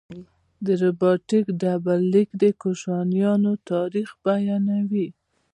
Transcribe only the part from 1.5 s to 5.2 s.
ډبرلیک د کوشانیانو تاریخ بیانوي